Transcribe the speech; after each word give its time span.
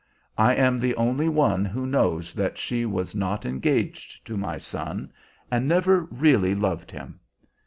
I 0.39 0.55
am 0.55 0.79
the 0.79 0.95
only 0.95 1.29
one 1.29 1.63
who 1.63 1.85
knows 1.85 2.33
that 2.33 2.57
she 2.57 2.87
was 2.87 3.13
not 3.13 3.45
engaged 3.45 4.25
to 4.25 4.35
my 4.35 4.57
son, 4.57 5.13
and 5.51 5.67
never 5.67 6.05
really 6.09 6.55
loved 6.55 6.89
him. 6.89 7.19